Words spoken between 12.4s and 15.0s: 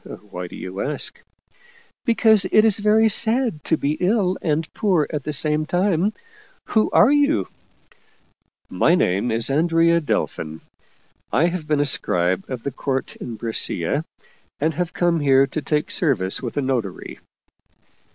of the court in Brescia, and have